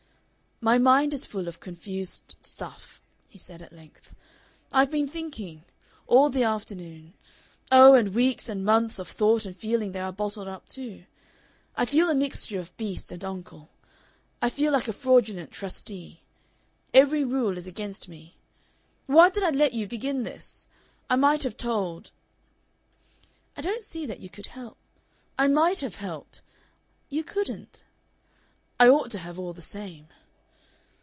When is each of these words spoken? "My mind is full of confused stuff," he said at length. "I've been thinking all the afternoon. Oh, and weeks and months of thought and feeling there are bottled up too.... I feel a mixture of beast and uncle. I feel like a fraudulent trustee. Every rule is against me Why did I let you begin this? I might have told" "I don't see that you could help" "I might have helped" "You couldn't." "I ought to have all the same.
"My 0.63 0.77
mind 0.77 1.11
is 1.15 1.25
full 1.25 1.47
of 1.47 1.59
confused 1.59 2.35
stuff," 2.43 3.01
he 3.27 3.39
said 3.39 3.63
at 3.63 3.73
length. 3.73 4.13
"I've 4.71 4.91
been 4.91 5.07
thinking 5.07 5.63
all 6.05 6.29
the 6.29 6.43
afternoon. 6.43 7.15
Oh, 7.71 7.95
and 7.95 8.13
weeks 8.13 8.47
and 8.47 8.63
months 8.63 8.99
of 8.99 9.07
thought 9.07 9.43
and 9.43 9.57
feeling 9.57 9.91
there 9.91 10.05
are 10.05 10.11
bottled 10.13 10.47
up 10.47 10.67
too.... 10.67 11.05
I 11.75 11.85
feel 11.85 12.11
a 12.11 12.13
mixture 12.13 12.59
of 12.59 12.77
beast 12.77 13.11
and 13.11 13.25
uncle. 13.25 13.71
I 14.39 14.51
feel 14.51 14.71
like 14.71 14.87
a 14.87 14.93
fraudulent 14.93 15.49
trustee. 15.49 16.21
Every 16.93 17.23
rule 17.23 17.57
is 17.57 17.65
against 17.65 18.07
me 18.07 18.37
Why 19.07 19.31
did 19.31 19.41
I 19.41 19.49
let 19.49 19.73
you 19.73 19.87
begin 19.87 20.21
this? 20.21 20.67
I 21.09 21.15
might 21.15 21.41
have 21.41 21.57
told" 21.57 22.11
"I 23.57 23.61
don't 23.61 23.83
see 23.83 24.05
that 24.05 24.19
you 24.19 24.29
could 24.29 24.45
help" 24.53 24.77
"I 25.39 25.47
might 25.47 25.79
have 25.79 25.95
helped" 25.95 26.43
"You 27.09 27.23
couldn't." 27.23 27.83
"I 28.79 28.87
ought 28.89 29.09
to 29.09 29.17
have 29.25 29.39
all 29.39 29.53
the 29.53 29.63
same. 29.63 30.09